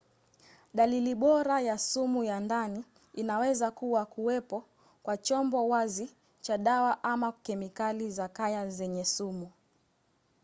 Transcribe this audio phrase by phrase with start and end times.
[0.73, 4.65] dalili bora ya sumu ya ndani inaweza kuwa kuwepo
[5.03, 6.09] kwa chombo wazi
[6.41, 9.51] cha dawa ama kemikali za kaya zenye sumu